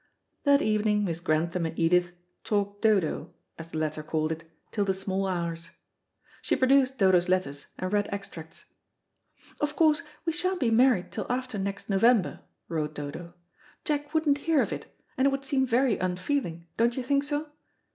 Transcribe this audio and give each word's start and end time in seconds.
That 0.45 0.63
evening 0.63 1.03
Miss 1.05 1.19
Grantham 1.19 1.63
and 1.67 1.77
Edith 1.77 2.13
"talked 2.43 2.81
Dodo," 2.81 3.35
as 3.59 3.69
the 3.69 3.77
latter 3.77 4.01
called 4.01 4.31
it, 4.31 4.49
till 4.71 4.83
the 4.83 4.95
small 4.95 5.27
hours. 5.27 5.69
She 6.41 6.55
produced 6.55 6.97
Dodo's 6.97 7.29
letter, 7.29 7.53
and 7.77 7.93
read 7.93 8.09
extracts. 8.11 8.65
"Of 9.59 9.75
course, 9.75 10.01
we 10.25 10.33
sha'n't 10.33 10.59
be 10.59 10.71
married 10.71 11.11
till 11.11 11.27
after 11.31 11.59
next 11.59 11.87
November," 11.87 12.39
wrote 12.67 12.95
Dodo. 12.95 13.35
"Jack 13.85 14.11
wouldn't 14.15 14.39
hear 14.49 14.63
of 14.63 14.73
it, 14.73 14.87
and 15.19 15.27
it 15.27 15.29
would 15.29 15.45
seem 15.45 15.67
very 15.67 15.99
unfeeling. 15.99 16.65
Don't 16.77 16.97
you 16.97 17.03
think 17.03 17.23
so? 17.23 17.51